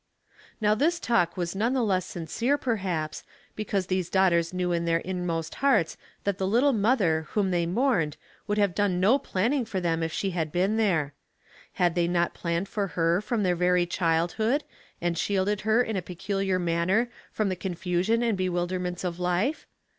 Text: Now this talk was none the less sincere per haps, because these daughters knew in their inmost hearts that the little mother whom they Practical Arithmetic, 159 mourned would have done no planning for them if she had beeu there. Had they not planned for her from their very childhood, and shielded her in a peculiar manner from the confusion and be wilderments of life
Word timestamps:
Now 0.59 0.73
this 0.73 0.99
talk 0.99 1.37
was 1.37 1.55
none 1.55 1.73
the 1.75 1.83
less 1.83 2.05
sincere 2.07 2.57
per 2.57 2.77
haps, 2.77 3.23
because 3.55 3.85
these 3.85 4.09
daughters 4.09 4.51
knew 4.51 4.71
in 4.71 4.85
their 4.85 4.97
inmost 4.97 5.53
hearts 5.61 5.95
that 6.23 6.39
the 6.39 6.47
little 6.47 6.73
mother 6.73 7.27
whom 7.33 7.51
they 7.51 7.65
Practical 7.67 7.83
Arithmetic, 7.87 8.17
159 8.47 8.47
mourned 8.47 8.47
would 8.47 8.57
have 8.57 8.73
done 8.73 8.99
no 8.99 9.19
planning 9.19 9.63
for 9.63 9.79
them 9.79 10.01
if 10.01 10.11
she 10.11 10.31
had 10.31 10.51
beeu 10.51 10.75
there. 10.75 11.13
Had 11.73 11.93
they 11.93 12.07
not 12.07 12.33
planned 12.33 12.67
for 12.67 12.87
her 12.97 13.21
from 13.21 13.43
their 13.43 13.55
very 13.55 13.85
childhood, 13.85 14.63
and 14.99 15.19
shielded 15.19 15.61
her 15.61 15.83
in 15.83 15.95
a 15.95 16.01
peculiar 16.01 16.57
manner 16.57 17.07
from 17.31 17.49
the 17.49 17.55
confusion 17.55 18.23
and 18.23 18.35
be 18.35 18.49
wilderments 18.49 19.03
of 19.03 19.19
life 19.19 19.67